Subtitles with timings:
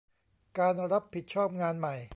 [0.57, 1.95] การรับผิดชอบงานใหม่